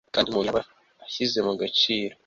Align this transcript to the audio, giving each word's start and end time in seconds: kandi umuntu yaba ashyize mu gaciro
kandi 0.13 0.27
umuntu 0.27 0.49
yaba 0.49 0.61
ashyize 1.05 1.39
mu 1.47 1.53
gaciro 1.61 2.15